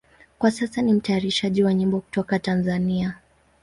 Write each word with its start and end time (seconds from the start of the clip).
Kwa 0.39 0.51
sasa 0.51 0.81
ni 0.81 0.93
mtayarishaji 0.93 1.63
wa 1.63 1.73
nyimbo 1.73 1.99
kutoka 1.99 2.39
Tanzania. 2.39 3.15